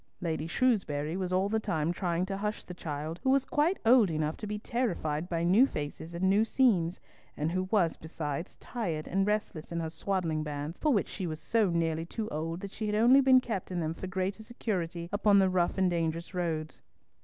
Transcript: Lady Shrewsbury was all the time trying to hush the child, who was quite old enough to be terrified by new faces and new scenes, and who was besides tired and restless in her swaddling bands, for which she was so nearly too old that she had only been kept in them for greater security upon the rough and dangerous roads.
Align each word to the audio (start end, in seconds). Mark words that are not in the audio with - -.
Lady 0.19 0.47
Shrewsbury 0.47 1.15
was 1.15 1.31
all 1.31 1.47
the 1.47 1.59
time 1.59 1.91
trying 1.93 2.25
to 2.25 2.37
hush 2.37 2.63
the 2.65 2.73
child, 2.73 3.19
who 3.21 3.29
was 3.29 3.45
quite 3.45 3.77
old 3.85 4.09
enough 4.09 4.35
to 4.37 4.47
be 4.47 4.57
terrified 4.57 5.29
by 5.29 5.43
new 5.43 5.67
faces 5.67 6.15
and 6.15 6.27
new 6.27 6.43
scenes, 6.43 6.99
and 7.37 7.51
who 7.51 7.65
was 7.69 7.97
besides 7.97 8.55
tired 8.55 9.07
and 9.07 9.27
restless 9.27 9.71
in 9.71 9.79
her 9.79 9.91
swaddling 9.91 10.41
bands, 10.41 10.79
for 10.79 10.91
which 10.91 11.07
she 11.07 11.27
was 11.27 11.39
so 11.39 11.69
nearly 11.69 12.03
too 12.07 12.27
old 12.29 12.61
that 12.61 12.71
she 12.71 12.87
had 12.87 12.95
only 12.95 13.21
been 13.21 13.39
kept 13.39 13.69
in 13.69 13.79
them 13.79 13.93
for 13.93 14.07
greater 14.07 14.41
security 14.41 15.07
upon 15.13 15.37
the 15.37 15.51
rough 15.51 15.77
and 15.77 15.91
dangerous 15.91 16.33
roads. 16.33 16.81